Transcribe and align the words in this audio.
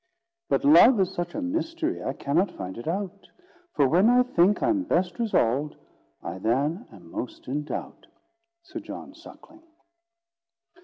"But 0.49 0.65
Love 0.65 0.99
is 0.99 1.13
such 1.13 1.35
a 1.35 1.43
Mystery 1.43 2.03
I 2.03 2.13
cannot 2.13 2.49
find 2.49 2.75
it 2.79 2.87
out: 2.87 3.27
For 3.75 3.87
when 3.87 4.09
I 4.09 4.23
think 4.23 4.63
I'm 4.63 4.81
best 4.81 5.19
resolv'd, 5.19 5.75
I 6.23 6.39
then 6.39 6.87
am 6.91 7.01
in 7.03 7.11
most 7.11 7.43
doubt." 7.65 8.07
SIR 8.63 8.79
JOHN 8.79 9.13
SUCKLING. 9.13 9.61